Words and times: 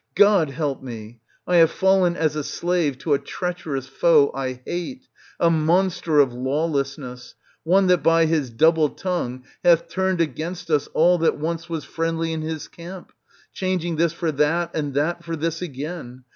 God 0.15 0.49
help 0.49 0.81
me! 0.81 1.19
I 1.45 1.57
have 1.57 1.69
fallen 1.69 2.15
as 2.17 2.35
a 2.35 2.43
slave 2.43 2.97
to 2.97 3.13
a 3.13 3.19
treacherous 3.19 3.85
foe 3.87 4.31
I 4.33 4.61
hate, 4.65 5.07
a 5.39 5.51
monster 5.51 6.17
of 6.19 6.33
lawless 6.33 6.97
ness, 6.97 7.35
one 7.63 7.85
that 7.85 8.01
by 8.01 8.25
his 8.25 8.49
double 8.49 8.89
tongue 8.89 9.43
hath 9.63 9.89
turned 9.89 10.19
against 10.19 10.71
us 10.71 10.87
all 10.95 11.19
that 11.19 11.37
once 11.37 11.69
was 11.69 11.85
friendly 11.85 12.33
in 12.33 12.41
his 12.41 12.67
camp, 12.67 13.11
changing 13.53 13.97
this 13.97 14.11
for 14.13 14.31
that 14.31 14.71
and 14.73 14.95
that 14.95 15.23
for 15.23 15.35
this 15.35 15.61
again. 15.61 16.23